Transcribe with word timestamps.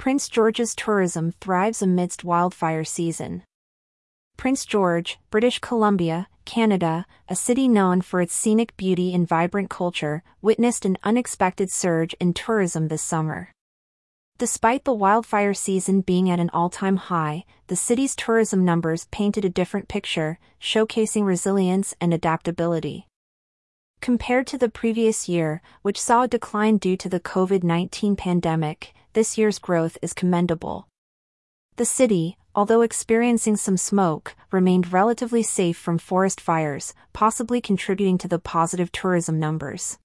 Prince 0.00 0.30
George's 0.30 0.74
tourism 0.74 1.34
thrives 1.42 1.82
amidst 1.82 2.24
wildfire 2.24 2.84
season. 2.84 3.42
Prince 4.38 4.64
George, 4.64 5.18
British 5.30 5.58
Columbia, 5.58 6.26
Canada, 6.46 7.04
a 7.28 7.36
city 7.36 7.68
known 7.68 8.00
for 8.00 8.22
its 8.22 8.32
scenic 8.32 8.74
beauty 8.78 9.12
and 9.12 9.28
vibrant 9.28 9.68
culture, 9.68 10.22
witnessed 10.40 10.86
an 10.86 10.96
unexpected 11.04 11.70
surge 11.70 12.14
in 12.14 12.32
tourism 12.32 12.88
this 12.88 13.02
summer. 13.02 13.52
Despite 14.38 14.84
the 14.84 14.94
wildfire 14.94 15.52
season 15.52 16.00
being 16.00 16.30
at 16.30 16.40
an 16.40 16.48
all-time 16.54 16.96
high, 16.96 17.44
the 17.66 17.76
city's 17.76 18.16
tourism 18.16 18.64
numbers 18.64 19.06
painted 19.10 19.44
a 19.44 19.50
different 19.50 19.86
picture, 19.86 20.38
showcasing 20.58 21.26
resilience 21.26 21.94
and 22.00 22.14
adaptability. 22.14 23.06
Compared 24.00 24.46
to 24.46 24.56
the 24.56 24.70
previous 24.70 25.28
year, 25.28 25.60
which 25.82 26.00
saw 26.00 26.22
a 26.22 26.28
decline 26.28 26.78
due 26.78 26.96
to 26.96 27.10
the 27.10 27.20
COVID-19 27.20 28.16
pandemic, 28.16 28.94
this 29.12 29.36
year's 29.36 29.58
growth 29.58 29.98
is 30.02 30.12
commendable. 30.12 30.88
The 31.76 31.84
city, 31.84 32.36
although 32.54 32.82
experiencing 32.82 33.56
some 33.56 33.76
smoke, 33.76 34.34
remained 34.50 34.92
relatively 34.92 35.42
safe 35.42 35.76
from 35.76 35.98
forest 35.98 36.40
fires, 36.40 36.94
possibly 37.12 37.60
contributing 37.60 38.18
to 38.18 38.28
the 38.28 38.38
positive 38.38 38.92
tourism 38.92 39.38
numbers. 39.38 39.98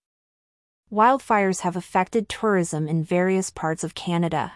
Wildfires 0.91 1.61
have 1.61 1.75
affected 1.75 2.29
tourism 2.29 2.87
in 2.87 3.03
various 3.03 3.49
parts 3.49 3.83
of 3.83 3.95
Canada. 3.95 4.53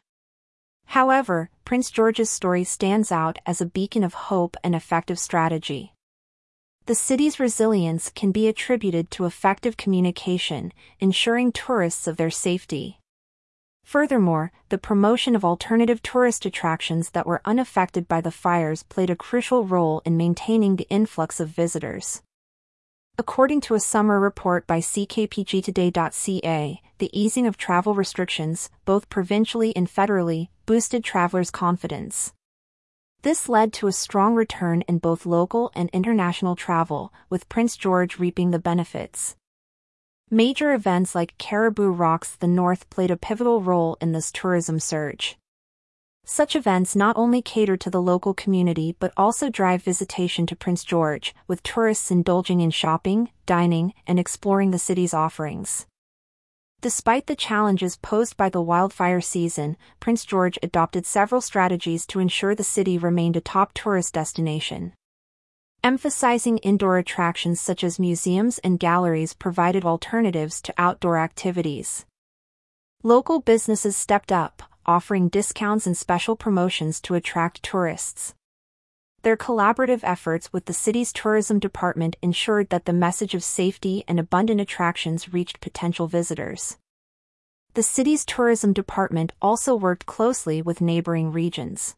However, 0.86 1.50
Prince 1.66 1.92
George's 1.92 2.30
story 2.30 2.64
stands 2.64 3.12
out 3.12 3.40
as 3.46 3.62
a 3.62 3.66
beacon 3.66 4.04
of 4.04 4.14
hope 4.14 4.56
and 4.64 4.76
effective 4.76 5.20
strategy. 5.20 5.94
The 6.86 6.96
city's 6.96 7.40
resilience 7.40 8.10
can 8.10 8.32
be 8.32 8.48
attributed 8.48 9.12
to 9.12 9.26
effective 9.26 9.78
communication, 9.78 10.72
ensuring 11.00 11.52
tourists 11.52 12.08
of 12.08 12.18
their 12.18 12.32
safety. 12.32 12.99
Furthermore, 13.90 14.52
the 14.70 14.78
promotion 14.78 15.36
of 15.36 15.44
alternative 15.44 16.04
tourist 16.04 16.46
attractions 16.46 17.10
that 17.10 17.26
were 17.26 17.42
unaffected 17.44 18.08
by 18.08 18.22
the 18.22 18.30
fires 18.30 18.84
played 18.84 19.10
a 19.10 19.16
crucial 19.16 19.66
role 19.66 20.04
in 20.06 20.16
maintaining 20.16 20.76
the 20.76 20.86
influx 20.92 21.40
of 21.40 21.50
visitors. 21.50 22.22
According 23.18 23.62
to 23.62 23.74
a 23.74 23.80
summer 23.80 24.20
report 24.20 24.68
by 24.68 24.80
ckpgtoday.ca, 24.80 26.82
the 27.00 27.20
easing 27.20 27.48
of 27.48 27.58
travel 27.58 27.96
restrictions, 27.96 28.70
both 28.86 29.10
provincially 29.10 29.76
and 29.76 29.88
federally, 29.88 30.50
boosted 30.68 31.04
travelers' 31.04 31.50
confidence. 31.50 32.34
This 33.24 33.50
led 33.50 33.74
to 33.74 33.88
a 33.88 33.92
strong 33.92 34.36
return 34.36 34.82
in 34.82 35.00
both 35.00 35.26
local 35.26 35.72
and 35.74 35.90
international 35.94 36.56
travel, 36.56 37.12
with 37.28 37.50
Prince 37.50 37.76
George 37.76 38.20
reaping 38.20 38.52
the 38.52 38.60
benefits. 38.60 39.36
Major 40.32 40.76
events 40.76 41.16
like 41.16 41.36
Cariboo 41.40 41.90
Rocks 41.90 42.36
the 42.36 42.48
North 42.48 42.88
played 42.92 43.10
a 43.10 43.18
pivotal 43.18 43.64
role 43.64 43.98
in 44.00 44.12
this 44.12 44.32
tourism 44.32 44.80
surge. 44.80 45.40
Such 46.24 46.56
events 46.56 46.96
not 46.96 47.18
only 47.18 47.42
cater 47.42 47.76
to 47.78 47.90
the 47.90 48.00
local 48.00 48.36
community 48.36 48.96
but 49.00 49.12
also 49.18 49.50
drive 49.50 49.82
visitation 49.82 50.46
to 50.46 50.56
Prince 50.56 50.84
George, 50.84 51.34
with 51.48 51.64
tourists 51.64 52.12
indulging 52.12 52.62
in 52.62 52.70
shopping, 52.70 53.32
dining, 53.48 53.96
and 54.06 54.20
exploring 54.20 54.70
the 54.70 54.78
city's 54.78 55.16
offerings. 55.16 55.88
Despite 56.80 57.26
the 57.26 57.36
challenges 57.36 57.98
posed 57.98 58.38
by 58.38 58.50
the 58.50 58.62
wildfire 58.62 59.22
season, 59.22 59.78
Prince 60.00 60.26
George 60.26 60.60
adopted 60.62 61.08
several 61.08 61.42
strategies 61.42 62.06
to 62.06 62.20
ensure 62.20 62.54
the 62.54 62.64
city 62.64 63.00
remained 63.00 63.36
a 63.36 63.42
top 63.42 63.74
tourist 63.74 64.14
destination. 64.14 64.94
Emphasizing 65.82 66.58
indoor 66.58 66.98
attractions 66.98 67.62
such 67.62 67.86
as 67.86 68.00
museums 68.00 68.60
and 68.60 68.82
galleries 68.82 69.34
provided 69.34 69.86
alternatives 69.86 70.62
to 70.62 70.74
outdoor 70.78 71.18
activities. 71.18 72.06
Local 73.02 73.40
businesses 73.40 73.96
stepped 73.96 74.30
up, 74.30 74.62
offering 74.86 75.30
discounts 75.30 75.88
and 75.88 75.96
special 75.96 76.36
promotions 76.36 77.00
to 77.00 77.16
attract 77.16 77.64
tourists. 77.64 78.34
Their 79.22 79.38
collaborative 79.38 80.02
efforts 80.04 80.52
with 80.52 80.66
the 80.66 80.74
city's 80.74 81.14
tourism 81.14 81.60
department 81.60 82.18
ensured 82.22 82.70
that 82.72 82.84
the 82.84 82.92
message 82.92 83.34
of 83.34 83.42
safety 83.42 84.04
and 84.06 84.20
abundant 84.20 84.60
attractions 84.60 85.32
reached 85.32 85.62
potential 85.62 86.08
visitors. 86.08 86.78
The 87.74 87.84
city's 87.84 88.26
tourism 88.26 88.74
department 88.74 89.32
also 89.42 89.76
worked 89.76 90.06
closely 90.06 90.62
with 90.62 90.82
neighboring 90.82 91.32
regions. 91.32 91.96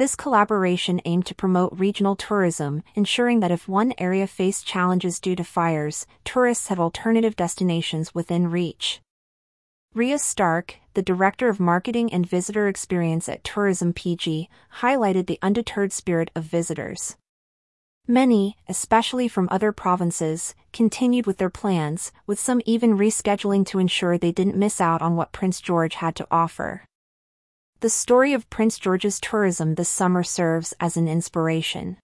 This 0.00 0.16
collaboration 0.16 1.02
aimed 1.04 1.26
to 1.26 1.34
promote 1.34 1.78
regional 1.78 2.16
tourism, 2.16 2.82
ensuring 2.94 3.40
that 3.40 3.50
if 3.50 3.68
one 3.68 3.92
area 3.98 4.26
faced 4.26 4.66
challenges 4.66 5.20
due 5.20 5.36
to 5.36 5.44
fires, 5.44 6.06
tourists 6.24 6.68
had 6.68 6.78
alternative 6.78 7.36
destinations 7.36 8.14
within 8.14 8.50
reach. 8.50 9.02
Ria 9.92 10.18
Stark, 10.18 10.76
the 10.94 11.02
Director 11.02 11.50
of 11.50 11.60
Marketing 11.60 12.10
and 12.14 12.26
Visitor 12.26 12.66
Experience 12.66 13.28
at 13.28 13.44
Tourism 13.44 13.92
PG, 13.92 14.48
highlighted 14.76 15.26
the 15.26 15.38
undeterred 15.42 15.92
spirit 15.92 16.30
of 16.34 16.44
visitors. 16.44 17.18
Many, 18.08 18.56
especially 18.70 19.28
from 19.28 19.48
other 19.50 19.70
provinces, 19.70 20.54
continued 20.72 21.26
with 21.26 21.36
their 21.36 21.50
plans, 21.50 22.10
with 22.26 22.40
some 22.40 22.62
even 22.64 22.96
rescheduling 22.96 23.66
to 23.66 23.78
ensure 23.78 24.16
they 24.16 24.32
didn't 24.32 24.56
miss 24.56 24.80
out 24.80 25.02
on 25.02 25.16
what 25.16 25.32
Prince 25.32 25.60
George 25.60 25.96
had 25.96 26.16
to 26.16 26.26
offer. 26.30 26.84
The 27.80 27.88
story 27.88 28.34
of 28.34 28.50
Prince 28.50 28.78
George's 28.78 29.18
tourism 29.18 29.76
this 29.76 29.88
summer 29.88 30.22
serves 30.22 30.74
as 30.80 30.98
an 30.98 31.08
inspiration. 31.08 31.96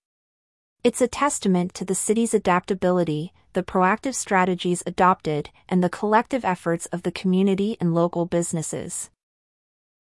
It's 0.82 1.03
a 1.03 1.06
testament 1.06 1.75
to 1.75 1.84
the 1.84 1.94
city's 1.94 2.32
adaptability, 2.32 3.34
the 3.53 3.62
proactive 3.62 4.15
strategies 4.15 4.82
adopted, 4.86 5.50
and 5.69 5.84
the 5.84 5.91
collective 5.91 6.47
efforts 6.47 6.86
of 6.86 7.03
the 7.03 7.12
community 7.12 7.76
and 7.78 7.94
local 7.94 8.25
businesses. 8.25 9.10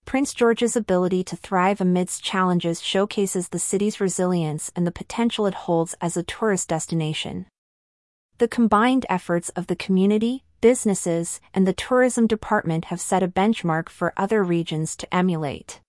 Prince 0.06 0.32
George's 0.32 0.76
ability 0.76 1.22
to 1.24 1.36
thrive 1.36 1.82
amidst 1.82 2.24
challenges 2.24 2.80
showcases 2.80 3.50
the 3.50 3.58
city's 3.58 4.00
resilience 4.00 4.72
and 4.74 4.86
the 4.86 4.90
potential 4.90 5.44
it 5.44 5.66
holds 5.68 5.94
as 6.00 6.16
a 6.16 6.22
tourist 6.22 6.70
destination. 6.70 7.44
The 8.38 8.48
combined 8.48 9.04
efforts 9.10 9.50
of 9.50 9.66
the 9.66 9.76
community, 9.76 10.45
businesses, 10.60 11.40
and 11.54 11.66
the 11.66 11.72
tourism 11.72 12.26
department 12.26 12.86
have 12.86 13.00
set 13.00 13.22
a 13.22 13.28
benchmark 13.28 13.88
for 13.88 14.12
other 14.16 14.42
regions 14.42 14.96
to 14.96 15.14
emulate. 15.14 15.80